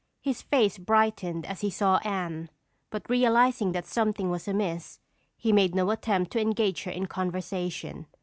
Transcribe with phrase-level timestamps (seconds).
[0.19, 2.49] His face brightened as he saw Anne,
[2.89, 4.99] but realizing that something was amiss,
[5.37, 8.07] he made no attempt to engage her in conversation.